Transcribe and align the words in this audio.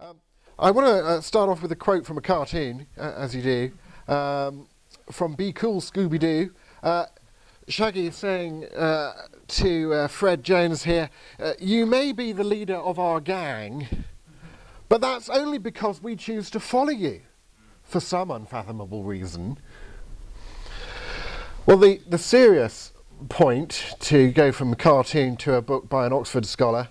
Um, 0.00 0.16
I 0.58 0.70
want 0.70 0.86
to 0.86 1.04
uh, 1.04 1.20
start 1.20 1.50
off 1.50 1.60
with 1.60 1.72
a 1.72 1.76
quote 1.76 2.06
from 2.06 2.16
a 2.16 2.22
cartoon, 2.22 2.86
uh, 2.96 3.12
as 3.18 3.34
you 3.34 3.42
do, 3.42 4.12
um, 4.12 4.66
from 5.10 5.34
Be 5.34 5.52
Cool 5.52 5.82
Scooby 5.82 6.18
Doo. 6.18 6.52
Uh, 6.82 7.04
Shaggy 7.68 8.06
is 8.06 8.16
saying 8.16 8.64
uh, 8.74 9.12
to 9.48 9.92
uh, 9.92 10.08
Fred 10.08 10.42
Jones 10.42 10.84
here, 10.84 11.10
uh, 11.38 11.52
You 11.58 11.84
may 11.84 12.12
be 12.12 12.32
the 12.32 12.44
leader 12.44 12.76
of 12.76 12.98
our 12.98 13.20
gang, 13.20 13.88
but 14.88 15.02
that's 15.02 15.28
only 15.28 15.58
because 15.58 16.02
we 16.02 16.16
choose 16.16 16.48
to 16.52 16.60
follow 16.60 16.92
you 16.92 17.20
for 17.82 18.00
some 18.00 18.30
unfathomable 18.30 19.02
reason. 19.02 19.58
Well, 21.66 21.76
the, 21.76 22.00
the 22.08 22.16
serious 22.16 22.92
point 23.28 23.96
to 24.00 24.30
go 24.30 24.50
from 24.50 24.72
a 24.72 24.76
cartoon 24.76 25.36
to 25.38 25.56
a 25.56 25.62
book 25.62 25.90
by 25.90 26.06
an 26.06 26.14
Oxford 26.14 26.46
scholar 26.46 26.88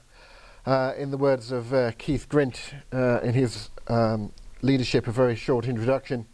uh, 0.66 0.94
in 0.98 1.12
the 1.12 1.18
words 1.18 1.52
of 1.52 1.74
uh, 1.74 1.92
Keith 1.98 2.28
Grint 2.30 2.74
uh, 2.94 3.22
in 3.22 3.34
his 3.34 3.70
um, 3.88 4.32
Leadership, 4.62 5.08
a 5.08 5.12
very 5.12 5.36
short 5.36 5.68
introduction, 5.68 6.26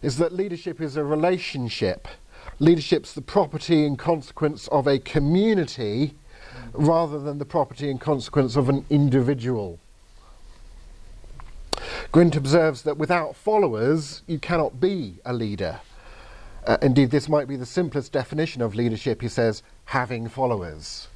is 0.00 0.16
that 0.16 0.32
leadership 0.32 0.80
is 0.80 0.96
a 0.96 1.04
relationship. 1.04 2.08
Leadership's 2.58 3.12
the 3.12 3.20
property 3.20 3.84
and 3.84 3.98
consequence 3.98 4.66
of 4.68 4.86
a 4.86 4.98
community 4.98 6.14
rather 6.72 7.18
than 7.18 7.38
the 7.38 7.44
property 7.44 7.90
and 7.90 8.00
consequence 8.00 8.56
of 8.56 8.70
an 8.70 8.84
individual. 8.88 9.78
Grint 12.12 12.34
observes 12.34 12.82
that 12.82 12.96
without 12.96 13.36
followers, 13.36 14.22
you 14.26 14.38
cannot 14.38 14.80
be 14.80 15.18
a 15.24 15.32
leader. 15.34 15.80
Uh, 16.66 16.78
indeed, 16.80 17.10
this 17.10 17.28
might 17.28 17.46
be 17.46 17.56
the 17.56 17.66
simplest 17.66 18.10
definition 18.10 18.62
of 18.62 18.74
leadership, 18.74 19.20
he 19.20 19.28
says, 19.28 19.62
having 19.84 20.28
followers 20.28 21.08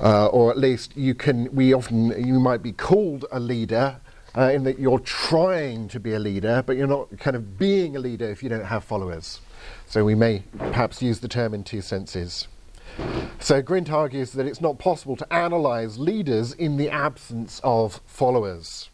uh, 0.00 0.26
or 0.26 0.50
at 0.50 0.58
least 0.58 0.96
you 0.96 1.14
can. 1.14 1.54
We 1.54 1.72
often 1.72 2.26
you 2.26 2.40
might 2.40 2.62
be 2.62 2.72
called 2.72 3.24
a 3.30 3.40
leader 3.40 4.00
uh, 4.36 4.50
in 4.52 4.64
that 4.64 4.78
you're 4.78 4.98
trying 4.98 5.88
to 5.88 6.00
be 6.00 6.12
a 6.14 6.18
leader, 6.18 6.62
but 6.66 6.76
you're 6.76 6.86
not 6.86 7.18
kind 7.18 7.36
of 7.36 7.58
being 7.58 7.96
a 7.96 8.00
leader 8.00 8.28
if 8.30 8.42
you 8.42 8.48
don't 8.48 8.66
have 8.66 8.84
followers. 8.84 9.40
So 9.86 10.04
we 10.04 10.14
may 10.14 10.42
perhaps 10.58 11.00
use 11.02 11.20
the 11.20 11.28
term 11.28 11.54
in 11.54 11.64
two 11.64 11.80
senses. 11.80 12.48
So 13.38 13.62
Grint 13.62 13.90
argues 13.90 14.32
that 14.32 14.46
it's 14.46 14.60
not 14.60 14.78
possible 14.78 15.16
to 15.16 15.26
analyse 15.30 15.98
leaders 15.98 16.52
in 16.52 16.76
the 16.76 16.90
absence 16.90 17.60
of 17.64 18.00
followers. 18.06 18.88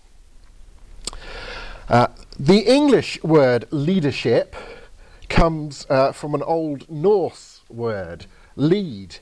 Uh, 1.89 2.09
the 2.39 2.61
English 2.61 3.23
word 3.23 3.67
leadership 3.71 4.55
comes 5.29 5.87
uh, 5.91 6.13
from 6.13 6.35
an 6.35 6.43
Old 6.43 6.91
Norse 6.91 7.61
word, 7.69 8.27
lead, 8.57 9.17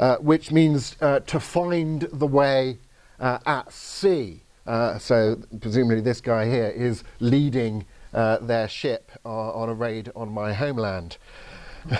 uh, 0.00 0.16
which 0.16 0.50
means 0.50 0.96
uh, 1.02 1.20
to 1.20 1.38
find 1.38 2.08
the 2.12 2.26
way 2.26 2.78
uh, 3.20 3.38
at 3.44 3.70
sea. 3.70 4.40
Uh, 4.66 4.98
so, 4.98 5.38
presumably, 5.60 6.00
this 6.00 6.22
guy 6.22 6.46
here 6.46 6.68
is 6.68 7.04
leading 7.20 7.84
uh, 8.14 8.38
their 8.38 8.66
ship 8.66 9.12
on 9.24 9.68
a 9.68 9.74
raid 9.74 10.10
on 10.16 10.32
my 10.32 10.54
homeland. 10.54 11.18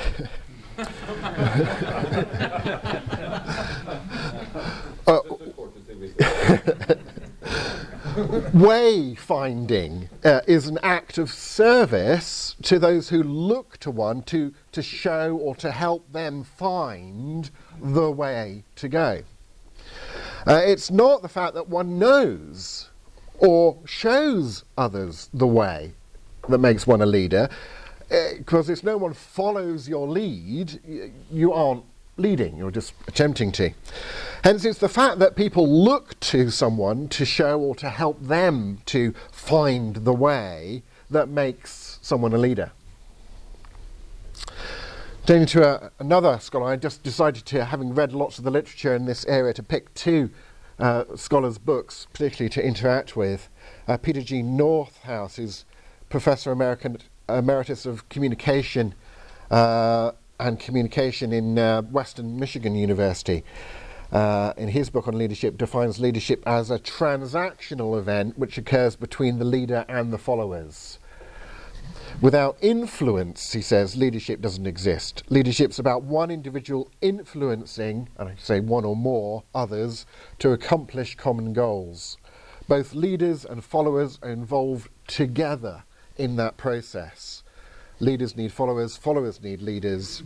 Wayfinding 8.53 10.09
uh, 10.27 10.43
is 10.47 10.67
an 10.67 10.79
act 10.83 11.17
of 11.17 11.31
service 11.31 12.55
to 12.63 12.79
those 12.79 13.09
who 13.09 13.23
look 13.23 13.79
to 13.79 13.91
one 13.91 14.23
to, 14.25 14.53
to 14.73 14.83
show 14.83 15.35
or 15.37 15.55
to 15.57 15.71
help 15.71 16.13
them 16.13 16.45
find 16.45 17.51
the 17.81 18.11
way 18.11 18.65
to 18.77 18.89
go. 18.91 19.23
Uh, 20.47 20.61
it's 20.63 20.91
not 20.91 21.23
the 21.23 21.31
fact 21.31 21.55
that 21.55 21.69
one 21.69 21.99
knows 21.99 22.91
or 23.39 23.79
shows 23.87 24.65
others 24.77 25.31
the 25.33 25.47
way 25.47 25.93
that 26.47 26.59
makes 26.59 26.87
one 26.87 27.01
a 27.01 27.07
leader, 27.07 27.49
because 28.37 28.69
uh, 28.69 28.73
if 28.75 28.85
no 28.85 28.99
one 28.99 29.15
follows 29.15 29.89
your 29.89 30.07
lead, 30.07 30.79
y- 30.87 31.11
you 31.31 31.55
aren't 31.55 31.85
leading, 32.21 32.57
you're 32.57 32.71
just 32.71 32.95
attempting 33.09 33.51
to. 33.53 33.73
Hence, 34.45 34.65
it's 34.65 34.79
the 34.79 34.89
fact 34.89 35.19
that 35.19 35.37
people 35.37 35.69
look 35.69 36.19
to 36.21 36.51
someone 36.51 37.09
to 37.09 37.25
show 37.25 37.61
or 37.61 37.75
to 37.77 37.91
help 37.91 38.23
them 38.23 38.81
to 38.87 39.13
find 39.31 39.97
the 39.97 40.15
way 40.15 40.83
that 41.11 41.29
makes 41.29 41.99
someone 42.03 42.33
a 42.33 42.39
leader. 42.39 42.73
Turning 45.27 45.47
to 45.47 45.65
a, 45.65 45.91
another 45.99 46.39
scholar, 46.41 46.67
I 46.67 46.77
just 46.77 47.03
decided 47.03 47.45
to, 47.47 47.65
having 47.65 47.95
read 47.95 48.13
lots 48.13 48.39
of 48.39 48.45
the 48.45 48.51
literature 48.51 48.95
in 48.95 49.05
this 49.05 49.27
area, 49.27 49.53
to 49.53 49.63
pick 49.63 49.93
two 49.95 50.31
uh, 50.79 51.05
scholars' 51.15 51.59
books, 51.59 52.07
particularly 52.13 52.49
to 52.51 52.65
interact 52.65 53.17
with. 53.17 53.49
Uh, 53.87 53.97
Peter 53.97 54.23
G. 54.23 54.43
Northouse 54.43 55.39
is 55.39 55.65
Professor 56.09 56.51
American, 56.51 56.99
Emeritus 57.29 57.85
of 57.87 58.09
Communication 58.09 58.95
uh, 59.51 60.13
and 60.41 60.59
Communication 60.59 61.33
in 61.33 61.59
uh, 61.59 61.83
Western 61.83 62.39
Michigan 62.39 62.75
University. 62.75 63.45
Uh, 64.11 64.53
in 64.57 64.69
his 64.69 64.91
book 64.91 65.07
on 65.07 65.17
leadership, 65.17 65.57
defines 65.57 66.01
leadership 66.01 66.43
as 66.47 66.71
a 66.71 66.79
transactional 66.79 67.97
event 67.99 68.37
which 68.37 68.59
occurs 68.59 68.97
between 68.97 69.39
the 69.39 69.45
leader 69.45 69.85
and 69.89 70.13
the 70.13 70.19
followers. 70.19 70.99
Without 72.21 72.57
influence, 72.61 73.53
he 73.53 73.63
says, 73.63 73.97
leadership 73.97 74.41
doesn't 74.41 74.67
exist. 74.67 75.23
Leadership's 75.29 75.79
about 75.79 76.03
one 76.03 76.31
individual 76.31 76.91
influencing, 77.01 78.09
and 78.19 78.29
I 78.29 78.35
say 78.37 78.61
one 78.61 78.85
or 78.85 78.97
more 78.97 79.45
others, 79.55 80.07
to 80.41 80.53
accomplish 80.53 81.15
common 81.15 81.53
goals. 81.53 82.19
Both 82.69 82.95
leaders 82.95 83.45
and 83.45 83.65
followers 83.65 84.19
are 84.23 84.31
involved 84.31 84.91
together 85.07 85.85
in 86.19 86.37
that 86.37 86.57
process. 86.57 87.43
Leaders 88.01 88.37
need 88.37 88.53
followers, 88.53 88.97
followers 88.97 89.43
need 89.43 89.61
leaders. 89.61 90.23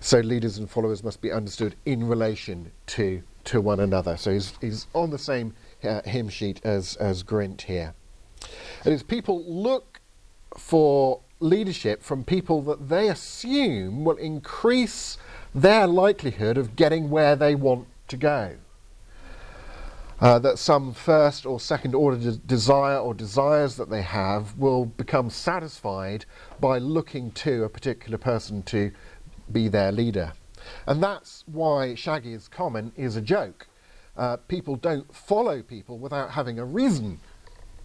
So 0.00 0.18
leaders 0.18 0.58
and 0.58 0.68
followers 0.68 1.04
must 1.04 1.20
be 1.20 1.30
understood 1.30 1.76
in 1.86 2.06
relation 2.06 2.72
to, 2.88 3.22
to 3.44 3.60
one 3.60 3.80
another. 3.80 4.16
So 4.16 4.32
he's, 4.32 4.54
he's 4.60 4.86
on 4.94 5.10
the 5.10 5.18
same 5.18 5.54
uh, 5.84 6.02
hymn 6.04 6.28
sheet 6.28 6.60
as, 6.64 6.96
as 6.96 7.22
Grint 7.22 7.62
here. 7.62 7.94
And 8.84 8.92
as 8.92 9.02
people 9.02 9.44
look 9.44 10.00
for 10.56 11.20
leadership 11.38 12.02
from 12.02 12.24
people 12.24 12.60
that 12.62 12.88
they 12.88 13.08
assume 13.08 14.04
will 14.04 14.16
increase 14.16 15.16
their 15.54 15.86
likelihood 15.86 16.58
of 16.58 16.76
getting 16.76 17.08
where 17.08 17.36
they 17.36 17.54
want 17.54 17.86
to 18.08 18.16
go. 18.16 18.56
Uh, 20.20 20.38
that 20.38 20.58
some 20.58 20.92
first 20.92 21.46
or 21.46 21.58
second 21.58 21.94
order 21.94 22.18
de- 22.18 22.36
desire 22.36 22.98
or 22.98 23.14
desires 23.14 23.76
that 23.76 23.88
they 23.88 24.02
have 24.02 24.56
will 24.58 24.84
become 24.84 25.30
satisfied 25.30 26.26
by 26.60 26.76
looking 26.76 27.30
to 27.30 27.64
a 27.64 27.68
particular 27.68 28.18
person 28.18 28.62
to 28.62 28.92
be 29.50 29.66
their 29.66 29.90
leader. 29.90 30.32
And 30.86 31.02
that's 31.02 31.44
why 31.46 31.94
Shaggy's 31.94 32.48
comment 32.48 32.92
is 32.96 33.16
a 33.16 33.22
joke. 33.22 33.66
Uh, 34.16 34.36
people 34.36 34.76
don't 34.76 35.14
follow 35.14 35.62
people 35.62 35.98
without 35.98 36.32
having 36.32 36.58
a 36.58 36.64
reason 36.64 37.20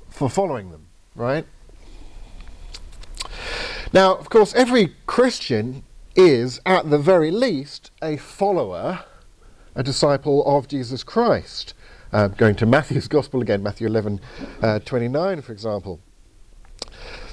for 0.09 0.29
following 0.29 0.71
them, 0.71 0.87
right? 1.15 1.45
Now, 3.93 4.15
of 4.15 4.29
course, 4.29 4.53
every 4.55 4.93
Christian 5.05 5.83
is, 6.15 6.59
at 6.65 6.89
the 6.89 6.97
very 6.97 7.31
least, 7.31 7.91
a 8.01 8.17
follower, 8.17 9.05
a 9.73 9.83
disciple 9.83 10.45
of 10.45 10.67
Jesus 10.67 11.03
Christ. 11.03 11.73
Uh, 12.15 12.29
going 12.29 12.55
to 12.55 12.65
Matthew's 12.65 13.09
Gospel 13.09 13.41
again, 13.41 13.61
Matthew 13.61 13.87
11 13.87 14.21
uh, 14.61 14.79
29, 14.79 15.41
for 15.41 15.51
example. 15.51 15.99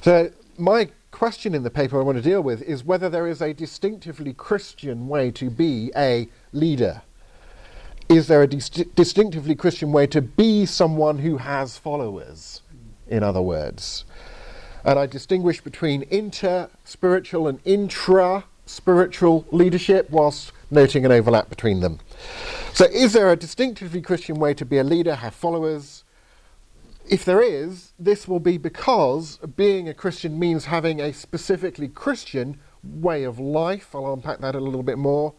So, 0.01 0.33
my 0.59 0.89
question 1.13 1.55
in 1.55 1.63
the 1.63 1.71
paper 1.71 2.01
I 2.01 2.03
want 2.03 2.19
to 2.19 2.23
deal 2.23 2.41
with 2.43 2.63
is 2.63 2.83
whether 2.83 3.09
there 3.09 3.29
is 3.29 3.41
a 3.41 3.55
distinctively 3.55 4.33
Christian 4.33 5.07
way 5.07 5.31
to 5.31 5.51
be 5.51 5.93
a 5.95 6.29
leader. 6.51 7.03
Is 8.09 8.27
there 8.27 8.43
a 8.43 8.49
dist- 8.49 8.97
distinctively 8.97 9.55
Christian 9.55 9.93
way 9.93 10.09
to 10.09 10.21
be 10.21 10.67
someone 10.67 11.19
who 11.19 11.37
has 11.37 11.79
followers, 11.79 12.63
in 13.07 13.23
other 13.23 13.41
words? 13.41 14.05
And 14.85 14.99
I 14.99 15.07
distinguish 15.07 15.61
between 15.61 16.03
inter 16.11 16.69
spiritual 16.83 17.47
and 17.47 17.61
intra 17.65 18.47
spiritual 18.67 19.47
leadership 19.53 20.11
whilst 20.11 20.51
noting 20.73 21.05
an 21.05 21.13
overlap 21.13 21.49
between 21.49 21.79
them. 21.79 22.01
So, 22.75 22.87
is 22.87 23.13
there 23.13 23.31
a 23.31 23.37
distinctively 23.37 24.01
Christian 24.01 24.37
way 24.37 24.55
to 24.55 24.65
be 24.65 24.79
a 24.79 24.85
leader, 24.85 25.17
have 25.17 25.35
followers? 25.35 26.05
If 27.07 27.23
there 27.23 27.43
is, 27.43 27.93
this 27.99 28.27
will 28.27 28.41
be 28.41 28.57
because 28.57 29.39
being 29.57 29.91
a 29.91 29.95
Christian 29.95 30.39
means 30.39 30.65
having 30.65 30.99
a 30.99 31.13
specifically 31.13 31.89
Christian 31.89 32.59
way 32.83 33.25
of 33.25 33.39
life. 33.39 33.95
I'll 33.95 34.15
unpack 34.15 34.39
that 34.39 34.55
a 34.55 34.61
little 34.61 34.83
bit 34.83 34.97
more. 34.97 35.35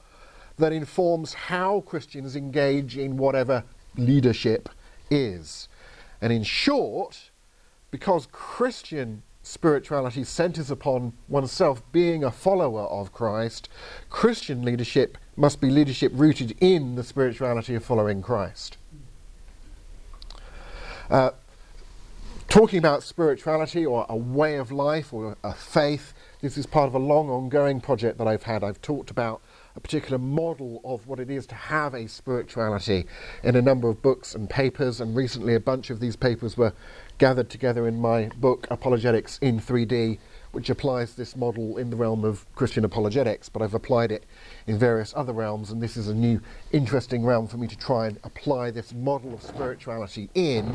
That 0.60 0.74
informs 0.74 1.34
how 1.34 1.82
Christians 1.82 2.36
engage 2.36 3.00
in 3.00 3.18
whatever 3.18 3.64
leadership 3.98 4.70
is. 5.10 5.68
And 6.22 6.32
in 6.32 6.44
short, 6.44 7.32
because 7.90 8.28
Christian 8.32 9.24
spirituality 9.42 10.24
centers 10.24 10.70
upon 10.70 11.14
oneself 11.28 11.82
being 11.92 12.24
a 12.24 12.32
follower 12.32 12.84
of 12.84 13.12
Christ, 13.12 13.70
Christian 14.12 14.62
leadership 14.62 15.18
must 15.36 15.60
be 15.60 15.70
leadership 15.70 16.12
rooted 16.16 16.56
in 16.60 16.96
the 16.96 17.04
spirituality 17.04 17.76
of 17.76 17.84
following 17.84 18.22
Christ. 18.22 18.78
Uh, 21.10 21.32
talking 22.48 22.78
about 22.78 23.02
spirituality 23.04 23.86
or 23.86 24.06
a 24.10 24.16
way 24.16 24.58
of 24.58 24.72
life 24.72 25.12
or 25.12 25.38
a 25.44 25.54
faith, 25.54 26.14
this 26.42 26.58
is 26.58 26.66
part 26.66 26.88
of 26.88 26.94
a 26.94 27.00
long 27.00 27.30
ongoing 27.30 27.82
project 27.82 28.18
that 28.20 28.28
I've 28.28 28.44
had. 28.44 28.64
I've 28.64 28.82
talked 28.82 29.10
about 29.10 29.42
a 29.76 29.80
particular 29.80 30.20
model 30.20 30.82
of 30.84 31.08
what 31.08 31.20
it 31.20 31.32
is 31.32 31.48
to 31.48 31.56
have 31.56 31.96
a 31.96 32.08
spirituality 32.08 33.08
in 33.44 33.56
a 33.56 33.62
number 33.62 33.90
of 33.90 34.02
books 34.04 34.36
and 34.36 34.48
papers, 34.50 35.02
and 35.02 35.16
recently 35.16 35.56
a 35.56 35.60
bunch 35.60 35.90
of 35.90 36.00
these 36.00 36.16
papers 36.16 36.56
were 36.56 36.74
gathered 37.18 37.50
together 37.50 37.88
in 37.88 38.00
my 38.00 38.30
book 38.36 38.68
Apologetics 38.70 39.40
in 39.40 39.60
3D, 39.60 40.20
which 40.54 40.70
applies 40.70 41.16
this 41.16 41.36
model 41.36 41.78
in 41.78 41.90
the 41.90 41.96
realm 41.96 42.24
of 42.24 42.46
Christian 42.54 42.86
apologetics, 42.86 43.50
but 43.50 43.64
I've 43.64 43.74
applied 43.74 44.12
it 44.12 44.26
in 44.68 44.78
various 44.78 45.12
other 45.16 45.34
realms, 45.34 45.72
and 45.72 45.82
this 45.82 45.98
is 45.98 46.08
a 46.08 46.14
new 46.14 46.40
interesting 46.72 47.26
realm 47.26 47.48
for 47.48 47.58
me 47.58 47.68
to 47.68 47.78
try 47.78 48.06
and 48.06 48.20
apply 48.24 48.70
this 48.70 48.94
model 48.94 49.34
of 49.34 49.42
spirituality 49.42 50.30
in, 50.36 50.74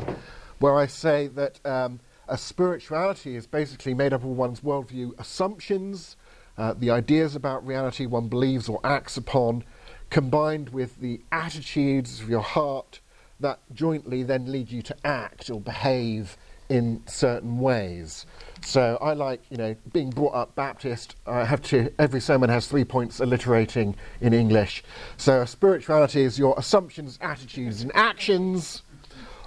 where 0.59 0.75
I 0.75 0.85
say 0.85 1.27
that 1.27 1.65
um, 1.65 2.01
a 2.27 2.37
spirituality 2.37 3.37
is 3.37 3.47
basically 3.47 3.93
made 3.93 4.11
up 4.11 4.21
of 4.21 4.29
one's 4.29 4.59
worldview 4.59 5.17
assumptions, 5.17 6.17
uh, 6.57 6.73
the 6.77 6.91
ideas 6.91 7.33
about 7.37 7.65
reality 7.65 8.05
one 8.05 8.27
believes 8.27 8.67
or 8.67 8.81
acts 8.83 9.15
upon, 9.15 9.63
combined 10.09 10.69
with 10.69 10.99
the 10.99 11.21
attitudes 11.31 12.19
of 12.19 12.29
your 12.29 12.41
heart 12.41 12.99
that 13.39 13.59
jointly 13.73 14.23
then 14.23 14.51
lead 14.51 14.69
you 14.69 14.81
to 14.81 14.95
act 15.05 15.49
or 15.49 15.61
behave 15.61 16.35
in 16.69 17.01
certain 17.07 17.59
ways. 17.59 18.25
So 18.61 18.97
I 19.01 19.13
like, 19.13 19.41
you 19.49 19.57
know, 19.57 19.75
being 19.91 20.09
brought 20.09 20.35
up 20.35 20.55
Baptist, 20.55 21.15
I 21.25 21.43
have 21.43 21.61
to, 21.63 21.91
every 21.99 22.21
sermon 22.21 22.49
has 22.49 22.67
three 22.67 22.85
points 22.85 23.19
alliterating 23.19 23.95
in 24.21 24.33
English. 24.33 24.83
So 25.17 25.43
spirituality 25.45 26.21
is 26.21 26.37
your 26.37 26.53
assumptions, 26.57 27.17
attitudes, 27.21 27.81
and 27.81 27.91
actions, 27.95 28.83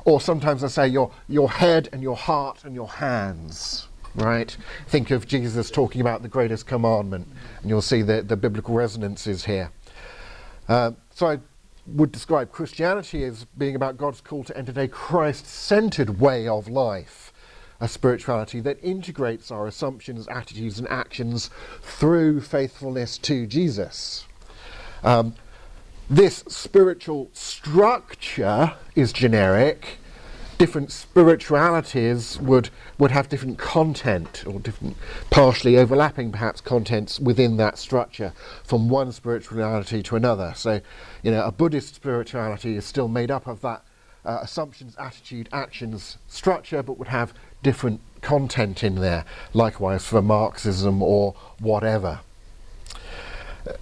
or 0.05 0.21
sometimes 0.21 0.65
I 0.65 0.69
say 0.69 0.89
your, 0.89 1.13
your 1.29 1.51
head 1.51 1.89
and 1.93 2.03
your 2.03 2.17
heart 2.17 2.65
and 2.65 2.75
your 2.75 2.89
hands 2.89 3.89
right? 4.15 4.57
Think 4.89 5.11
of 5.11 5.27
Jesus 5.27 5.71
talking 5.71 6.03
about 6.03 6.21
the 6.21 6.29
greatest 6.29 6.67
commandment, 6.67 7.29
and 7.63 7.71
you'll 7.71 7.81
see 7.81 8.03
the, 8.03 8.21
the 8.21 8.37
biblical 8.37 8.75
resonances 8.75 9.47
here. 9.47 9.71
Uh, 10.69 10.93
so 11.15 11.29
I 11.29 11.39
would 11.87 12.13
describe 12.13 12.53
Christianity 12.53 13.25
as 13.25 13.45
being 13.59 13.75
about 13.75 13.97
God's 13.97 14.21
call 14.21 14.45
to 14.45 14.57
enter 14.57 14.79
a 14.81 14.89
Christ 14.89 15.47
centered 15.47 16.21
way 16.21 16.47
of 16.47 16.69
life, 16.69 17.33
a 17.81 17.89
spirituality 17.89 18.61
that 18.61 18.79
integrates 18.83 19.51
our 19.51 19.67
assumptions, 19.67 20.29
attitudes, 20.29 20.79
and 20.79 20.89
actions 20.89 21.51
through 21.83 22.41
faithfulness 22.41 23.19
to 23.19 23.47
Jesus. 23.47 24.27
Um, 25.03 25.35
this 26.09 26.45
spiritual 26.49 27.31
structure 27.33 28.75
is 28.95 29.13
generic 29.13 29.99
different 30.63 30.93
spiritualities 30.93 32.39
would 32.39 32.71
would 32.97 33.11
have 33.11 33.29
different 33.29 33.59
content 33.59 34.45
or 34.47 34.61
different 34.61 34.97
partially 35.29 35.77
overlapping 35.77 36.31
perhaps 36.31 36.61
contents 36.61 37.19
within 37.19 37.57
that 37.57 37.77
structure 37.77 38.33
from 38.63 38.89
one 38.89 39.11
spirituality 39.11 40.05
to 40.05 40.15
another. 40.15 40.53
So 40.55 40.81
you 41.25 41.33
know 41.33 41.45
a 41.45 41.51
buddhist 41.51 41.97
spirituality 41.97 42.77
is 42.77 42.85
still 42.85 43.09
made 43.09 43.29
up 43.29 43.49
of 43.49 43.61
that 43.63 43.83
uh, 44.25 44.39
assumptions 44.43 44.95
attitude 45.01 45.49
actions 45.53 46.17
structure 46.29 46.81
but 46.81 46.97
would 46.97 47.09
have 47.09 47.35
different 47.65 48.01
content 48.21 48.85
in 48.85 48.95
there 48.95 49.25
likewise 49.53 50.07
for 50.07 50.23
marxism 50.23 51.03
or 51.03 51.35
whatever. 51.59 52.21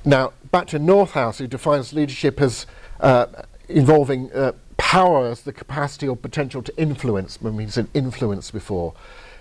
Now 0.03 0.33
back 0.51 0.67
to 0.69 0.79
northouse 0.79 1.37
who 1.37 1.47
defines 1.47 1.93
leadership 1.93 2.41
as 2.41 2.65
uh, 3.01 3.27
involving 3.69 4.33
uh, 4.33 4.53
power 4.91 5.29
as 5.29 5.43
the 5.43 5.53
capacity 5.53 6.09
or 6.09 6.17
potential 6.17 6.61
to 6.61 6.77
influence, 6.77 7.41
when 7.41 7.55
we 7.55 7.65
said 7.69 7.87
influence 7.95 8.51
before. 8.51 8.93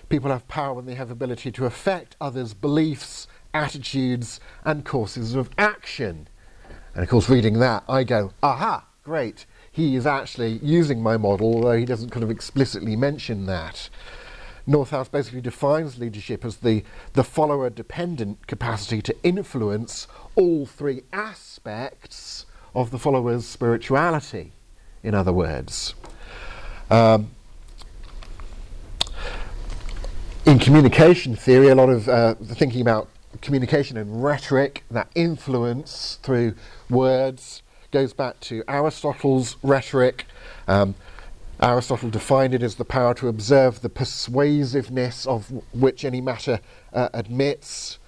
People 0.08 0.30
have 0.30 0.48
power 0.48 0.76
when 0.76 0.86
they 0.86 0.94
have 0.94 1.10
ability 1.10 1.52
to 1.52 1.66
affect 1.66 2.16
others' 2.22 2.54
beliefs, 2.54 3.28
attitudes, 3.52 4.40
and 4.64 4.86
courses 4.86 5.34
of 5.34 5.50
action. 5.58 6.28
And 6.94 7.02
of 7.02 7.10
course, 7.10 7.28
reading 7.28 7.58
that, 7.58 7.84
I 7.90 8.04
go, 8.04 8.32
aha, 8.44 8.86
great. 9.04 9.48
He 9.72 9.96
is 9.96 10.06
actually 10.06 10.60
using 10.62 11.02
my 11.02 11.18
model, 11.18 11.56
although 11.56 11.78
he 11.80 11.86
doesn't 11.86 12.12
kind 12.12 12.24
of 12.24 12.30
explicitly 12.30 12.96
mention 12.96 13.48
that. 13.48 13.90
Northouse 14.68 15.10
basically 15.10 15.42
defines 15.42 15.98
leadership 15.98 16.46
as 16.46 16.58
the, 16.58 16.84
the 17.14 17.24
follower 17.24 17.72
dependent 17.72 18.46
capacity 18.46 19.02
to 19.02 19.16
influence 19.24 20.06
all 20.36 20.68
three 20.68 21.02
aspects 21.12 22.46
of 22.76 22.92
the 22.92 23.00
follower's 23.00 23.48
spirituality 23.48 24.54
in 25.04 25.14
other 25.14 25.34
words. 25.34 25.96
Um, 26.90 27.32
in 30.46 30.60
communication 30.60 31.36
theory, 31.36 31.68
a 31.68 31.76
lot 31.76 31.90
of 31.90 32.10
uh, 32.10 32.36
thinking 32.36 32.82
about 32.82 33.08
communication 33.42 33.98
and 33.98 34.24
rhetoric, 34.24 34.84
that 34.90 35.10
influence 35.16 36.18
through 36.24 36.56
words, 36.90 37.62
goes 37.92 38.14
back 38.14 38.40
to 38.42 38.64
Aristotle's 38.68 39.58
rhetoric. 39.64 40.26
Um, 40.68 40.96
Aristotle 41.62 42.10
defined 42.10 42.54
it 42.54 42.64
as 42.64 42.76
the 42.76 42.86
power 42.86 43.14
to 43.16 43.28
observe 43.28 43.82
the 43.82 43.90
persuasiveness 43.90 45.26
of 45.26 45.48
w- 45.48 45.64
which 45.74 46.06
any 46.06 46.22
matter 46.22 46.62
uh, 46.94 47.10
admits, 47.14 48.00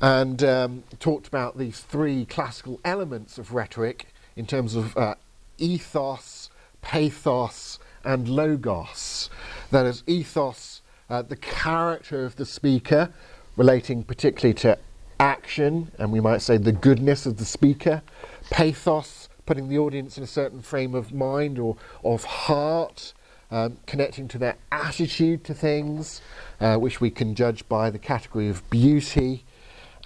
and 0.00 0.42
um, 0.44 0.82
talked 0.98 1.26
about 1.26 1.56
these 1.56 1.80
three 1.80 2.26
classical 2.26 2.80
elements 2.84 3.38
of 3.38 3.54
rhetoric 3.54 4.08
in 4.36 4.46
terms 4.46 4.74
of 4.74 4.96
uh, 4.96 5.14
ethos, 5.58 6.50
pathos, 6.80 7.78
and 8.04 8.28
logos. 8.28 9.30
That 9.70 9.86
is, 9.86 10.02
ethos, 10.06 10.82
uh, 11.08 11.22
the 11.22 11.36
character 11.36 12.24
of 12.24 12.36
the 12.36 12.46
speaker, 12.46 13.12
relating 13.56 14.02
particularly 14.02 14.54
to 14.54 14.78
action, 15.20 15.92
and 15.98 16.10
we 16.10 16.20
might 16.20 16.42
say 16.42 16.56
the 16.56 16.72
goodness 16.72 17.26
of 17.26 17.36
the 17.36 17.44
speaker. 17.44 18.02
Pathos, 18.50 19.28
putting 19.46 19.68
the 19.68 19.78
audience 19.78 20.18
in 20.18 20.24
a 20.24 20.26
certain 20.26 20.62
frame 20.62 20.94
of 20.94 21.12
mind 21.12 21.58
or 21.58 21.76
of 22.04 22.24
heart. 22.24 23.14
Um, 23.50 23.76
connecting 23.84 24.28
to 24.28 24.38
their 24.38 24.56
attitude 24.72 25.44
to 25.44 25.52
things, 25.52 26.22
uh, 26.58 26.76
which 26.78 27.02
we 27.02 27.10
can 27.10 27.34
judge 27.34 27.68
by 27.68 27.90
the 27.90 27.98
category 27.98 28.48
of 28.48 28.68
beauty, 28.70 29.44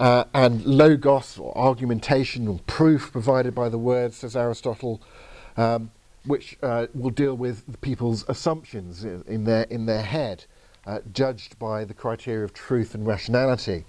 uh, 0.01 0.25
and 0.35 0.65
logos, 0.67 1.39
or 1.39 1.57
argumentation 1.57 2.49
or 2.49 2.59
proof 2.67 3.13
provided 3.13 3.55
by 3.55 3.69
the 3.69 3.79
words, 3.79 4.17
says 4.17 4.35
Aristotle, 4.35 5.01
um, 5.57 5.91
which 6.25 6.57
uh, 6.63 6.87
will 6.95 7.11
deal 7.11 7.35
with 7.35 7.81
people's 7.81 8.25
assumptions 8.29 9.05
in, 9.05 9.45
their 9.45 9.63
in 9.65 9.87
their 9.87 10.03
head, 10.03 10.45
uh, 10.87 10.99
judged 11.13 11.59
by 11.59 11.85
the 11.85 11.95
criteria 11.95 12.45
of 12.45 12.53
truth 12.53 12.95
and 12.95 13.07
rationality. 13.07 13.85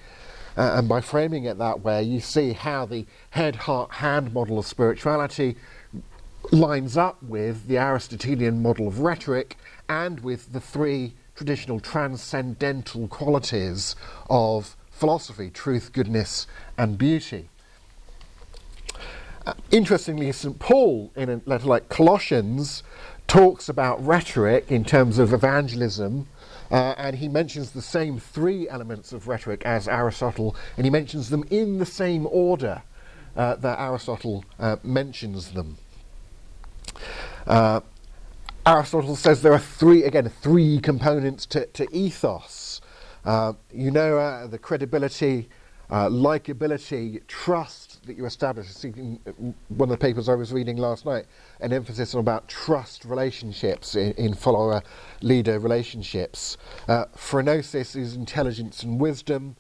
Uh, 0.56 0.74
and 0.76 0.90
by 0.90 1.00
framing 1.00 1.44
it 1.44 1.58
that 1.60 1.82
way, 1.82 2.02
you 2.02 2.20
see 2.20 2.54
how 2.54 2.86
the 2.86 3.06
head, 3.32 3.56
heart, 3.56 3.92
hand 3.92 4.34
model 4.34 4.58
of 4.58 4.66
spirituality 4.66 5.56
lines 6.52 6.98
up 6.98 7.22
with 7.22 7.68
the 7.68 7.78
Aristotelian 7.78 8.62
model 8.62 8.88
of 8.88 9.00
rhetoric 9.00 9.58
and 9.90 10.20
with 10.22 10.54
the 10.54 10.60
three 10.60 11.14
traditional 11.36 11.80
transcendental 11.80 13.08
qualities 13.08 13.96
of 14.30 14.76
philosophy 14.90 15.52
truth, 15.52 15.92
goodness, 15.94 16.48
and 16.78 16.98
beauty. 16.98 17.50
Uh, 19.48 19.54
interestingly, 19.72 20.30
St. 20.34 20.60
Paul, 20.60 21.10
in 21.16 21.30
a 21.30 21.42
letter 21.46 21.68
like 21.68 21.88
Colossians, 21.88 22.84
talks 23.28 23.70
about 23.70 24.06
rhetoric 24.06 24.70
in 24.70 24.84
terms 24.84 25.20
of 25.20 25.32
evangelism, 25.32 26.28
uh, 26.70 26.96
and 26.98 27.16
he 27.16 27.30
mentions 27.30 27.72
the 27.72 27.82
same 27.82 28.20
three 28.20 28.68
elements 28.68 29.14
of 29.14 29.30
rhetoric 29.30 29.66
as 29.66 29.88
Aristotle, 29.88 30.54
and 30.76 30.86
he 30.86 30.90
mentions 30.90 31.30
them 31.30 31.46
in 31.50 31.78
the 31.78 31.86
same 31.86 32.28
order 32.30 32.82
uh, 33.38 33.56
that 33.56 33.80
Aristotle 33.80 34.44
uh, 34.60 34.76
mentions 34.84 35.52
them. 35.52 35.78
Uh, 37.46 37.80
Aristotle 38.66 39.16
says 39.16 39.44
there 39.44 39.54
are 39.54 39.60
three, 39.60 40.04
again, 40.04 40.28
three 40.28 40.78
components 40.78 41.46
to, 41.46 41.68
to 41.68 41.88
ethos. 41.96 42.82
Uh, 43.24 43.54
you 43.72 43.92
know, 43.92 44.46
the 44.48 44.58
credibility, 44.58 45.48
likability, 45.90 47.26
trust, 47.28 48.06
that 48.06 48.18
you 48.18 48.26
establish. 48.26 48.84
In 48.84 49.20
one 49.70 49.90
of 49.90 49.98
the 49.98 49.98
papers 49.98 50.28
I 50.28 50.36
was 50.36 50.52
reading 50.52 50.78
last 50.78 51.06
night, 51.06 51.26
an 51.62 51.72
emphasis 51.72 52.14
on 52.14 52.20
about 52.20 52.48
trust 52.48 53.06
relationships 53.06 53.96
in, 53.96 54.12
in 54.14 54.34
follower-leader 54.34 55.60
relationships. 55.60 56.58
Uh, 56.88 57.06
is 57.96 58.16
intelligence 58.16 58.84
and 58.84 59.00
wisdom. 59.00 59.56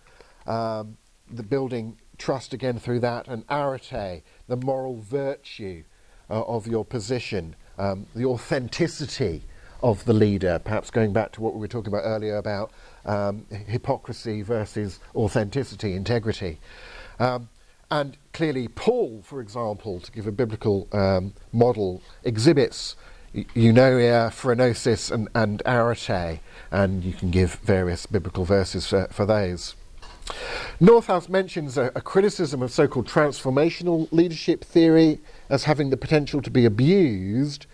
Um, 0.45 0.97
the 1.31 1.43
building 1.43 1.97
trust 2.17 2.53
again 2.53 2.79
through 2.79 2.99
that, 3.01 3.27
and 3.27 3.45
arete, 3.49 4.23
the 4.47 4.57
moral 4.57 4.99
virtue 5.01 5.83
uh, 6.29 6.41
of 6.43 6.67
your 6.67 6.83
position, 6.83 7.55
um, 7.77 8.07
the 8.15 8.25
authenticity 8.25 9.43
of 9.81 10.05
the 10.05 10.13
leader. 10.13 10.59
Perhaps 10.63 10.89
going 10.91 11.13
back 11.13 11.31
to 11.33 11.41
what 11.41 11.53
we 11.53 11.59
were 11.59 11.67
talking 11.67 11.93
about 11.93 12.03
earlier 12.03 12.37
about 12.37 12.71
um, 13.05 13.45
hypocrisy 13.67 14.41
versus 14.41 14.99
authenticity, 15.15 15.93
integrity. 15.93 16.59
Um, 17.19 17.49
and 17.89 18.17
clearly, 18.33 18.67
Paul, 18.67 19.21
for 19.23 19.39
example, 19.39 19.99
to 20.01 20.11
give 20.11 20.27
a 20.27 20.31
biblical 20.31 20.87
um, 20.91 21.33
model, 21.53 22.01
exhibits 22.23 22.95
eunoia, 23.33 24.29
phronesis, 24.29 25.11
and, 25.11 25.27
and 25.35 25.61
arete, 25.65 26.39
and 26.71 27.03
you 27.03 27.13
can 27.13 27.29
give 27.29 27.55
various 27.55 28.05
biblical 28.05 28.45
verses 28.45 28.87
for, 28.87 29.07
for 29.11 29.25
those. 29.25 29.75
Northouse 30.79 31.29
mentions 31.29 31.77
a, 31.77 31.91
a 31.95 32.01
criticism 32.01 32.61
of 32.61 32.71
so 32.71 32.87
called 32.87 33.07
transformational 33.07 34.11
leadership 34.11 34.63
theory 34.63 35.19
as 35.49 35.63
having 35.63 35.89
the 35.89 35.97
potential 35.97 36.41
to 36.41 36.49
be 36.49 36.65
abused 36.65 37.65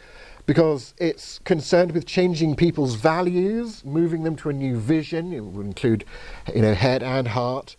because 0.45 0.93
it's 0.97 1.39
concerned 1.39 1.91
with 1.91 2.05
changing 2.05 2.55
people's 2.55 2.95
values, 2.95 3.83
moving 3.85 4.23
them 4.23 4.35
to 4.38 4.50
a 4.50 4.53
new 4.53 4.77
vision. 4.77 5.33
It 5.33 5.41
would 5.41 5.65
include, 5.65 6.05
you 6.53 6.62
know, 6.62 6.73
head 6.73 7.01
and 7.01 7.29
heart. 7.29 7.75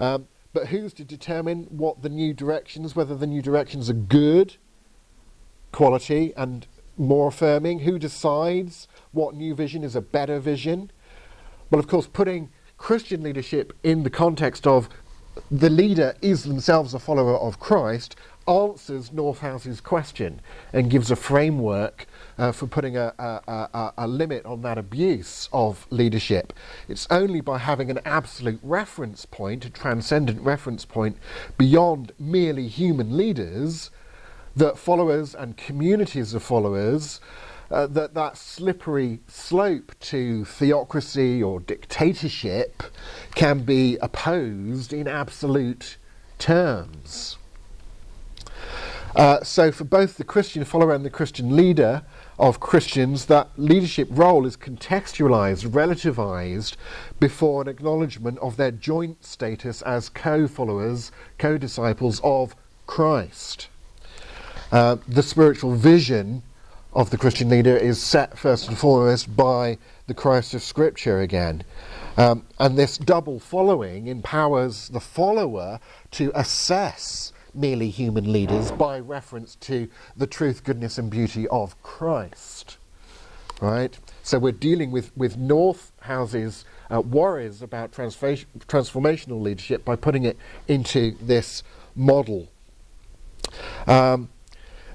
Um, 0.00 0.26
but 0.52 0.68
who's 0.68 0.92
to 0.94 1.04
determine 1.04 1.64
what 1.64 2.02
the 2.02 2.08
new 2.08 2.32
directions, 2.32 2.96
whether 2.96 3.14
the 3.14 3.26
new 3.26 3.42
directions 3.42 3.88
are 3.88 3.94
good 3.94 4.56
quality 5.72 6.32
and 6.36 6.66
more 6.96 7.28
affirming? 7.28 7.80
Who 7.80 7.98
decides 7.98 8.88
what 9.12 9.34
new 9.34 9.54
vision 9.54 9.84
is 9.84 9.94
a 9.94 10.00
better 10.00 10.40
vision? 10.40 10.90
Well, 11.70 11.78
of 11.78 11.86
course, 11.86 12.08
putting 12.08 12.50
Christian 12.78 13.22
leadership 13.22 13.76
in 13.82 14.02
the 14.02 14.10
context 14.10 14.66
of 14.66 14.88
the 15.50 15.70
leader 15.70 16.16
is 16.20 16.44
themselves 16.44 16.94
a 16.94 16.98
follower 16.98 17.36
of 17.36 17.60
Christ 17.60 18.16
answers 18.48 19.12
Northouse's 19.12 19.80
question 19.80 20.40
and 20.72 20.90
gives 20.90 21.10
a 21.10 21.16
framework 21.16 22.06
uh, 22.38 22.50
for 22.50 22.66
putting 22.66 22.96
a, 22.96 23.12
a, 23.18 23.52
a, 23.74 23.92
a, 23.98 24.08
limit 24.08 24.44
on 24.46 24.62
that 24.62 24.78
abuse 24.78 25.48
of 25.52 25.86
leadership. 25.90 26.52
It's 26.88 27.06
only 27.10 27.40
by 27.40 27.58
having 27.58 27.90
an 27.90 28.00
absolute 28.04 28.60
reference 28.62 29.26
point, 29.26 29.64
a 29.66 29.70
transcendent 29.70 30.40
reference 30.40 30.84
point 30.84 31.18
beyond 31.58 32.12
merely 32.18 32.68
human 32.68 33.16
leaders, 33.16 33.90
that 34.56 34.78
followers 34.78 35.34
and 35.34 35.56
communities 35.56 36.34
of 36.34 36.42
followers. 36.42 37.20
Uh, 37.70 37.86
that 37.86 38.14
that 38.14 38.34
slippery 38.34 39.20
slope 39.26 39.94
to 40.00 40.42
theocracy 40.46 41.42
or 41.42 41.60
dictatorship 41.60 42.82
can 43.34 43.58
be 43.58 43.98
opposed 44.00 44.90
in 44.90 45.06
absolute 45.06 45.98
terms. 46.38 47.36
Uh, 49.16 49.42
so, 49.42 49.72
for 49.72 49.84
both 49.84 50.16
the 50.16 50.24
Christian 50.24 50.64
follower 50.64 50.94
and 50.94 51.04
the 51.04 51.10
Christian 51.10 51.56
leader 51.56 52.02
of 52.38 52.60
Christians, 52.60 53.26
that 53.26 53.48
leadership 53.56 54.08
role 54.10 54.46
is 54.46 54.56
contextualized, 54.56 55.66
relativized 55.68 56.76
before 57.18 57.62
an 57.62 57.68
acknowledgement 57.68 58.38
of 58.38 58.56
their 58.56 58.70
joint 58.70 59.24
status 59.24 59.82
as 59.82 60.08
co 60.08 60.46
followers, 60.46 61.10
co 61.38 61.56
disciples 61.56 62.20
of 62.22 62.54
Christ. 62.86 63.68
Uh, 64.70 64.96
the 65.08 65.22
spiritual 65.22 65.74
vision 65.74 66.42
of 66.92 67.10
the 67.10 67.16
Christian 67.16 67.48
leader 67.48 67.76
is 67.76 68.02
set 68.02 68.38
first 68.38 68.68
and 68.68 68.76
foremost 68.76 69.34
by 69.34 69.78
the 70.06 70.14
Christ 70.14 70.52
of 70.54 70.62
Scripture 70.62 71.20
again. 71.20 71.64
Um, 72.16 72.44
and 72.58 72.76
this 72.76 72.98
double 72.98 73.38
following 73.38 74.08
empowers 74.08 74.88
the 74.88 75.00
follower 75.00 75.80
to 76.12 76.32
assess 76.34 77.32
merely 77.54 77.90
human 77.90 78.32
leaders 78.32 78.70
by 78.72 78.98
reference 78.98 79.54
to 79.56 79.88
the 80.16 80.26
truth, 80.26 80.64
goodness, 80.64 80.98
and 80.98 81.10
beauty 81.10 81.46
of 81.48 81.80
Christ. 81.82 82.76
Right? 83.60 83.98
So 84.22 84.38
we're 84.38 84.52
dealing 84.52 84.90
with, 84.90 85.16
with 85.16 85.36
North 85.36 85.92
House's 86.02 86.64
uh, 86.90 87.00
worries 87.00 87.60
about 87.60 87.92
transfa- 87.92 88.46
transformational 88.66 89.40
leadership 89.40 89.84
by 89.84 89.96
putting 89.96 90.24
it 90.24 90.36
into 90.68 91.16
this 91.20 91.62
model. 91.96 92.48
Um, 93.86 94.28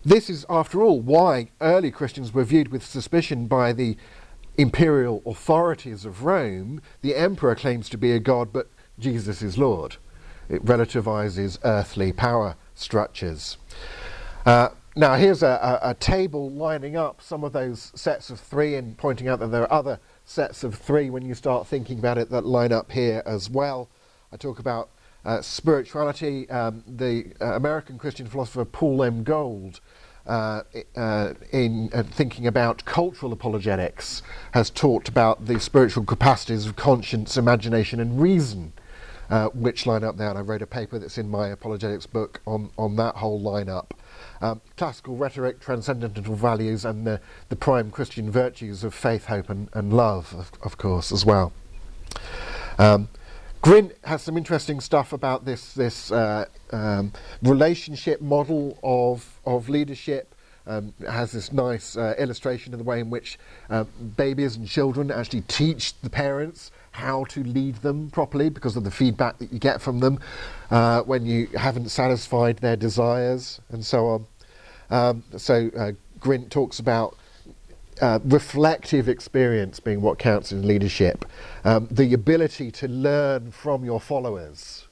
this 0.05 0.29
is, 0.29 0.45
after 0.49 0.81
all, 0.81 0.99
why 0.99 1.49
early 1.61 1.91
Christians 1.91 2.33
were 2.33 2.43
viewed 2.43 2.69
with 2.69 2.85
suspicion 2.85 3.47
by 3.47 3.73
the 3.73 3.97
imperial 4.57 5.21
authorities 5.25 6.05
of 6.05 6.23
Rome. 6.23 6.81
The 7.01 7.15
emperor 7.15 7.55
claims 7.55 7.89
to 7.89 7.97
be 7.97 8.11
a 8.11 8.19
god, 8.19 8.53
but 8.53 8.69
Jesus 8.99 9.41
is 9.41 9.57
Lord. 9.57 9.97
It 10.49 10.63
relativizes 10.65 11.57
earthly 11.63 12.11
power 12.11 12.55
structures. 12.75 13.57
Uh, 14.45 14.69
now, 14.95 15.15
here's 15.15 15.41
a, 15.41 15.79
a, 15.81 15.89
a, 15.89 15.93
table 15.95 16.51
lining 16.51 16.95
up 16.95 17.19
some 17.19 17.43
of 17.43 17.51
those 17.51 17.91
sets 17.95 18.29
of 18.29 18.39
three 18.39 18.75
and 18.75 18.95
pointing 18.95 19.27
out 19.27 19.39
that 19.39 19.47
there 19.47 19.63
are 19.63 19.73
other 19.73 19.99
sets 20.23 20.63
of 20.63 20.75
three 20.75 21.09
when 21.09 21.25
you 21.25 21.33
start 21.33 21.65
thinking 21.65 21.97
about 21.97 22.19
it 22.19 22.29
that 22.29 22.45
line 22.45 22.71
up 22.71 22.91
here 22.91 23.23
as 23.25 23.49
well. 23.49 23.89
I 24.31 24.37
talk 24.37 24.59
about 24.59 24.89
uh, 25.25 25.41
spirituality. 25.41 26.47
Um, 26.49 26.83
the 26.85 27.33
uh, 27.41 27.55
American 27.55 27.97
Christian 27.97 28.27
philosopher 28.27 28.65
Paul 28.65 29.03
M. 29.03 29.23
Gould, 29.23 29.79
uh, 30.27 30.61
uh 30.95 31.33
in 31.51 31.89
uh, 31.91 32.03
thinking 32.03 32.45
about 32.45 32.85
cultural 32.85 33.33
apologetics, 33.33 34.21
has 34.51 34.69
talked 34.69 35.09
about 35.09 35.47
the 35.47 35.59
spiritual 35.59 36.03
capacities 36.03 36.67
of 36.67 36.75
conscience, 36.75 37.35
imagination, 37.35 37.99
and 37.99 38.21
reason 38.21 38.73
uh, 39.29 39.49
which 39.49 39.85
line 39.85 40.03
up 40.03 40.17
there. 40.17 40.29
And 40.29 40.37
I 40.37 40.41
wrote 40.41 40.61
a 40.61 40.67
paper 40.67 40.99
that's 40.99 41.17
in 41.17 41.29
my 41.29 41.49
apologetics 41.49 42.05
book 42.05 42.41
on, 42.45 42.69
on 42.77 42.95
that 42.97 43.15
whole 43.15 43.41
lineup. 43.41 43.91
Um, 44.41 44.61
classical 44.77 45.15
rhetoric, 45.15 45.59
transcendental 45.59 46.35
values, 46.35 46.85
and 46.85 47.07
the, 47.07 47.21
the 47.49 47.55
prime 47.55 47.91
Christian 47.91 48.29
virtues 48.31 48.83
of 48.83 48.93
faith, 48.93 49.25
hope, 49.25 49.49
and, 49.49 49.69
and 49.73 49.93
love, 49.93 50.33
of, 50.37 50.51
of 50.63 50.77
course, 50.77 51.11
as 51.11 51.25
well. 51.25 51.53
Um, 52.77 53.07
Grint 53.63 53.93
has 54.03 54.21
some 54.21 54.35
interesting 54.35 54.81
stuff 54.81 55.13
about 55.13 55.45
this 55.45 55.73
this 55.73 56.11
uh, 56.11 56.45
um, 56.71 57.13
relationship 57.41 58.19
model 58.19 58.77
of 58.83 59.39
of 59.45 59.69
leadership. 59.69 60.35
Um, 60.65 60.93
has 61.05 61.33
this 61.33 61.51
nice 61.51 61.97
uh, 61.97 62.15
illustration 62.17 62.73
of 62.73 62.79
the 62.79 62.85
way 62.85 63.01
in 63.01 63.09
which 63.09 63.37
uh, 63.69 63.83
babies 64.15 64.55
and 64.55 64.65
children 64.65 65.11
actually 65.11 65.41
teach 65.41 65.99
the 66.01 66.09
parents 66.09 66.71
how 66.91 67.25
to 67.25 67.43
lead 67.43 67.75
them 67.77 68.09
properly 68.11 68.49
because 68.49 68.77
of 68.77 68.83
the 68.83 68.91
feedback 68.91 69.37
that 69.39 69.51
you 69.51 69.59
get 69.59 69.81
from 69.81 69.99
them 69.99 70.19
uh, 70.71 71.01
when 71.01 71.25
you 71.25 71.47
haven't 71.47 71.89
satisfied 71.89 72.57
their 72.57 72.77
desires 72.77 73.59
and 73.71 73.85
so 73.85 74.07
on. 74.07 74.25
Um, 74.89 75.23
so 75.37 75.69
uh, 75.75 75.91
Grint 76.19 76.49
talks 76.49 76.79
about 76.79 77.17
uh, 77.99 78.19
reflective 78.25 79.09
experience 79.09 79.79
being 79.79 80.01
what 80.01 80.19
counts 80.19 80.51
in 80.51 80.65
leadership, 80.65 81.25
um, 81.65 81.87
the 81.91 82.13
ability 82.13 82.71
to 82.71 82.87
learn 82.87 83.51
from 83.51 83.83
your 83.83 83.99
followers 83.99 84.87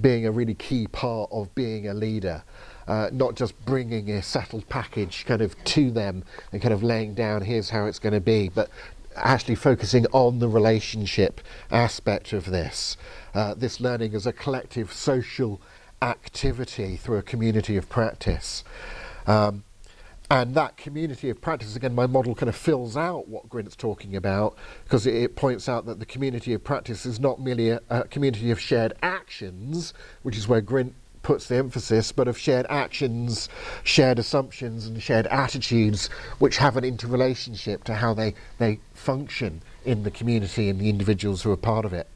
being 0.00 0.26
a 0.26 0.30
really 0.30 0.54
key 0.54 0.86
part 0.86 1.28
of 1.32 1.54
being 1.54 1.88
a 1.88 1.94
leader. 1.94 2.42
Uh, 2.90 3.08
not 3.12 3.36
just 3.36 3.54
bringing 3.64 4.10
a 4.10 4.20
settled 4.20 4.68
package 4.68 5.24
kind 5.24 5.40
of 5.40 5.54
to 5.62 5.92
them 5.92 6.24
and 6.50 6.60
kind 6.60 6.74
of 6.74 6.82
laying 6.82 7.14
down 7.14 7.40
here's 7.40 7.70
how 7.70 7.86
it's 7.86 8.00
going 8.00 8.12
to 8.12 8.20
be, 8.20 8.48
but 8.48 8.68
actually 9.14 9.54
focusing 9.54 10.06
on 10.06 10.40
the 10.40 10.48
relationship 10.48 11.40
aspect 11.70 12.32
of 12.32 12.46
this. 12.46 12.96
Uh, 13.32 13.54
this 13.54 13.78
learning 13.78 14.12
as 14.12 14.26
a 14.26 14.32
collective 14.32 14.92
social 14.92 15.60
activity 16.02 16.96
through 16.96 17.16
a 17.16 17.22
community 17.22 17.76
of 17.76 17.88
practice. 17.88 18.64
Um, 19.24 19.62
and 20.28 20.56
that 20.56 20.76
community 20.76 21.30
of 21.30 21.40
practice, 21.40 21.76
again, 21.76 21.94
my 21.94 22.08
model 22.08 22.34
kind 22.34 22.48
of 22.48 22.56
fills 22.56 22.96
out 22.96 23.28
what 23.28 23.48
Grint's 23.48 23.76
talking 23.76 24.16
about 24.16 24.56
because 24.82 25.06
it, 25.06 25.14
it, 25.14 25.36
points 25.36 25.68
out 25.68 25.86
that 25.86 26.00
the 26.00 26.06
community 26.06 26.54
of 26.54 26.64
practice 26.64 27.06
is 27.06 27.20
not 27.20 27.40
merely 27.40 27.70
a, 27.70 27.80
a 27.88 28.02
community 28.02 28.50
of 28.50 28.58
shared 28.58 28.94
actions, 29.00 29.94
which 30.24 30.36
is 30.36 30.48
where 30.48 30.60
Grint 30.60 30.94
puts 31.22 31.48
the 31.48 31.56
emphasis, 31.56 32.12
but 32.12 32.28
of 32.28 32.38
shared 32.38 32.66
actions, 32.68 33.48
shared 33.84 34.18
assumptions, 34.18 34.86
and 34.86 35.02
shared 35.02 35.26
attitudes 35.26 36.08
which 36.38 36.56
have 36.56 36.76
an 36.76 36.84
interrelationship 36.84 37.84
to 37.84 37.94
how 37.94 38.14
they, 38.14 38.34
they 38.58 38.80
function 38.94 39.62
in 39.84 40.02
the 40.02 40.10
community 40.10 40.68
and 40.68 40.80
the 40.80 40.88
individuals 40.88 41.42
who 41.42 41.50
are 41.50 41.56
part 41.56 41.84
of 41.84 41.92
it. 41.92 42.08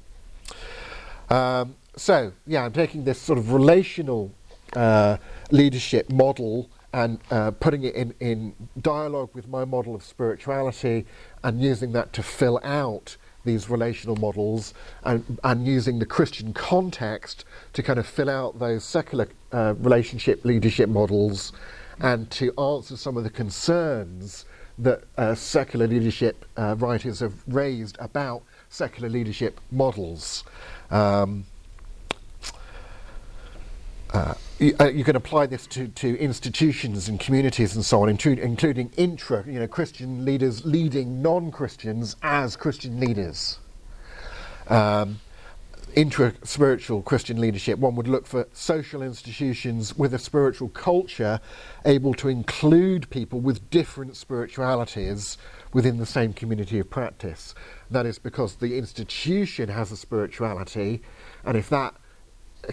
Um, 1.31 1.77
so, 1.97 2.33
yeah, 2.47 2.65
I'm 2.65 2.73
taking 2.73 3.05
this 3.05 3.21
sort 3.21 3.39
of 3.39 3.53
relational 3.53 4.33
uh, 4.75 5.19
leadership 5.51 6.11
model 6.11 6.69
and 6.93 7.19
uh, 7.31 7.51
putting 7.53 7.83
it 7.85 7.95
in, 7.95 8.15
in 8.21 8.55
dialogue 8.81 9.31
with 9.35 9.49
my 9.49 9.65
model 9.65 9.95
of 9.95 10.03
spirituality 10.03 11.05
and 11.43 11.61
using 11.61 11.93
that 11.93 12.13
to 12.13 12.23
fill 12.23 12.61
out 12.63 13.17
these 13.45 13.69
relational 13.69 14.17
models 14.17 14.75
and, 15.05 15.39
and 15.45 15.67
using 15.67 15.99
the 15.99 16.07
Christian 16.07 16.53
context 16.53 17.45
to 17.73 17.83
kind 17.83 17.99
of 17.99 18.07
fill 18.07 18.31
out 18.31 18.59
those 18.59 18.85
secular 18.85 19.29
uh, 19.53 19.75
relationship 19.79 20.45
leadership 20.45 20.89
models 20.89 21.53
and 22.01 22.31
to 22.31 22.53
answer 22.59 22.97
some 22.97 23.17
of 23.17 23.25
the 23.25 23.31
concerns 23.31 24.45
that 24.79 25.05
uh, 25.17 25.35
secular 25.35 25.87
leadership 25.87 26.45
uh, 26.57 26.75
writers 26.79 27.21
have 27.21 27.35
raised 27.47 27.97
about 28.01 28.43
secular 28.69 29.09
leadership 29.09 29.61
models. 29.71 30.45
Um, 30.91 31.47
uh, 34.15 34.35
you, 34.61 34.77
uh, 34.79 34.89
you, 34.89 35.03
can 35.03 35.17
apply 35.17 35.45
this 35.45 35.67
to, 35.67 35.89
to 35.89 36.17
institutions 36.19 37.09
and 37.09 37.19
communities 37.19 37.75
and 37.75 37.85
so 37.85 38.03
on, 38.03 38.09
including 38.09 38.93
intra, 38.97 39.45
you 39.45 39.59
know, 39.59 39.67
Christian 39.67 40.25
leaders 40.25 40.65
leading 40.65 41.21
non-Christians 41.21 42.15
as 42.23 42.55
Christian 42.55 43.01
leaders. 43.01 43.59
Um, 44.69 45.19
intra-spiritual 45.95 47.03
Christian 47.03 47.41
leadership, 47.41 47.81
one 47.81 47.97
would 47.97 48.07
look 48.07 48.25
for 48.25 48.47
social 48.53 49.03
institutions 49.03 49.99
with 49.99 50.15
a 50.15 50.19
spiritual 50.21 50.69
culture 50.69 51.41
able 51.85 52.15
to 52.15 52.29
include 52.29 53.11
people 53.11 53.41
with 53.41 53.69
different 53.71 54.17
spiritualities 54.17 55.39
within 55.73 55.99
the 55.99 56.07
same 56.07 56.33
community 56.33 56.79
of 56.79 56.89
practice. 56.89 57.53
That 57.91 58.07
is 58.07 58.21
because 58.21 58.57
the 58.57 58.79
institution 58.79 59.69
has 59.71 59.91
a 59.91 59.97
spirituality, 59.97 61.03
and 61.45 61.57
if 61.57 61.69
that 61.71 61.95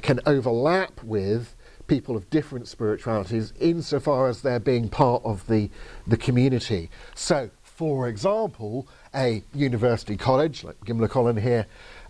can 0.02 0.20
overlap 0.26 1.04
with 1.04 1.56
people 1.88 2.16
of 2.16 2.30
different 2.30 2.68
spiritualities 2.68 3.54
insofar 3.60 4.30
as 4.30 4.42
they're 4.42 4.60
being 4.60 4.88
part 4.88 5.22
of 5.26 5.46
the, 5.48 5.70
the 6.08 6.18
community. 6.18 6.90
So, 7.16 7.50
for 7.64 8.08
example, 8.08 8.88
a 9.14 9.44
university 9.54 10.16
college, 10.16 10.64
like 10.64 10.80
Gimlekollen 10.86 11.42
here, 11.42 11.66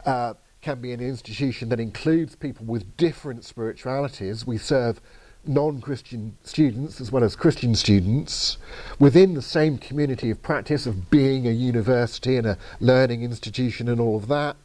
uh, 0.06 0.36
can 0.62 0.80
be 0.80 0.92
an 0.92 1.00
institution 1.00 1.70
that 1.70 1.80
includes 1.80 2.36
people 2.36 2.66
with 2.66 2.96
different 2.98 3.44
spiritualities. 3.44 4.46
We 4.46 4.58
serve 4.58 5.02
non 5.46 5.82
Christian 5.82 6.38
students 6.44 7.02
as 7.02 7.12
well 7.12 7.24
as 7.24 7.36
Christian 7.36 7.74
students 7.74 8.58
within 9.00 9.34
the 9.34 9.42
same 9.42 9.78
community 9.78 10.30
of 10.30 10.42
practice 10.44 10.86
of 10.86 11.10
being 11.10 11.48
a 11.48 11.52
university 11.52 12.38
and 12.38 12.46
a 12.46 12.58
learning 12.80 13.24
institution 13.24 13.90
and 13.90 14.00
all 14.00 14.16
of 14.16 14.28
that. 14.28 14.56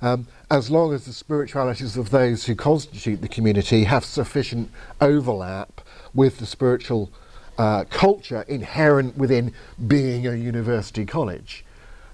Um, 0.00 0.26
as 0.50 0.70
long 0.70 0.94
as 0.94 1.04
the 1.04 1.12
spiritualities 1.12 1.96
of 1.96 2.10
those 2.10 2.44
who 2.46 2.54
constitute 2.54 3.20
the 3.20 3.28
community 3.28 3.84
have 3.84 4.04
sufficient 4.04 4.70
overlap 5.00 5.80
with 6.14 6.38
the 6.38 6.46
spiritual 6.46 7.10
uh, 7.58 7.84
culture 7.90 8.42
inherent 8.42 9.16
within 9.16 9.52
being 9.86 10.26
a 10.26 10.34
university 10.34 11.04
college. 11.04 11.64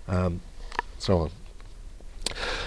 Um, 0.08 0.40
so 0.98 1.18
on. 1.18 1.30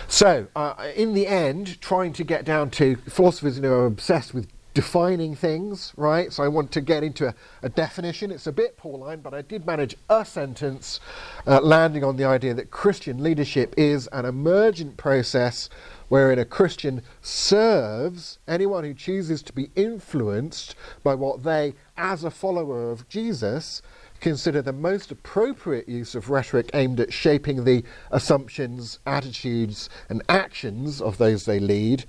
So, 0.07 0.47
uh, 0.55 0.91
in 0.95 1.13
the 1.13 1.27
end, 1.27 1.81
trying 1.81 2.13
to 2.13 2.24
get 2.24 2.45
down 2.45 2.69
to 2.71 2.95
philosophers 2.95 3.57
who 3.57 3.65
are 3.65 3.86
obsessed 3.86 4.33
with 4.33 4.47
defining 4.77 5.34
things, 5.34 5.91
right? 5.98 6.31
So 6.31 6.43
I 6.43 6.50
want 6.50 6.72
to 6.74 6.81
get 6.81 7.01
into 7.01 7.29
a, 7.29 7.36
a 7.63 7.69
definition. 7.69 8.29
It's 8.29 8.46
a 8.46 8.51
bit 8.51 8.77
Pauline, 8.77 9.22
but 9.22 9.34
I 9.34 9.41
did 9.41 9.65
manage 9.65 9.96
a 10.07 10.24
sentence 10.24 11.00
uh, 11.48 11.60
landing 11.62 12.03
on 12.03 12.15
the 12.15 12.25
idea 12.25 12.53
that 12.53 12.69
Christian 12.69 13.24
leadership 13.24 13.74
is 13.75 14.05
an 14.13 14.25
emergent 14.25 14.96
process 14.96 15.67
wherein 16.10 16.38
a 16.38 16.46
Christian 16.46 17.01
serves 17.24 18.38
anyone 18.48 18.84
who 18.84 18.93
chooses 18.93 19.41
to 19.41 19.51
be 19.51 19.72
influenced 19.75 20.75
by 21.03 21.15
what 21.15 21.43
they, 21.43 21.74
as 21.98 22.24
a 22.24 22.29
follower 22.29 22.91
of 22.91 23.10
Jesus, 23.10 23.81
consider 24.19 24.62
the 24.62 24.74
most 24.74 25.10
appropriate 25.10 25.89
use 25.89 26.13
of 26.13 26.29
rhetoric 26.29 26.69
aimed 26.75 27.00
at 27.00 27.12
shaping 27.12 27.63
the 27.63 27.84
assumptions, 28.12 29.00
attitudes, 29.07 29.89
and 30.07 30.22
actions 30.29 31.01
of 31.01 31.17
those 31.17 31.46
they 31.46 31.60
lead 31.60 32.05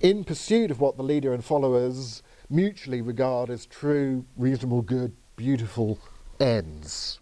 in 0.00 0.24
pursuit 0.24 0.70
of 0.70 0.80
what 0.80 0.96
the 0.96 1.02
leader 1.02 1.32
and 1.32 1.44
followers 1.44 2.22
mutually 2.48 3.02
regard 3.02 3.50
as 3.50 3.66
true, 3.66 4.24
reasonable, 4.36 4.82
good, 4.82 5.14
beautiful 5.36 5.98
ends. 6.40 7.18